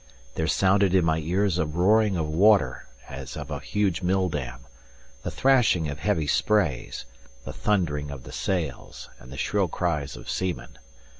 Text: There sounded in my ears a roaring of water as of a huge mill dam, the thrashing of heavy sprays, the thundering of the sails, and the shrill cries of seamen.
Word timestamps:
There 0.33 0.47
sounded 0.47 0.95
in 0.95 1.05
my 1.05 1.19
ears 1.19 1.59
a 1.59 1.65
roaring 1.67 2.17
of 2.17 2.27
water 2.27 2.87
as 3.07 3.37
of 3.37 3.51
a 3.51 3.59
huge 3.59 4.01
mill 4.01 4.29
dam, 4.29 4.61
the 5.21 5.29
thrashing 5.29 5.87
of 5.89 5.99
heavy 5.99 6.25
sprays, 6.25 7.05
the 7.45 7.53
thundering 7.53 8.09
of 8.09 8.23
the 8.23 8.31
sails, 8.33 9.11
and 9.19 9.31
the 9.31 9.37
shrill 9.37 9.67
cries 9.67 10.17
of 10.17 10.27
seamen. 10.27 10.79